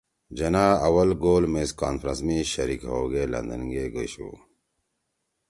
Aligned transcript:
جناح 0.37 0.71
اول 0.87 1.09
گول 1.23 1.43
میز 1.53 1.69
کانفرنس 1.81 2.19
می 2.27 2.37
شریک 2.53 2.81
ہؤگے 2.91 3.23
لندن 3.33 3.61
گے 3.71 3.83
گَشُو 3.93 4.29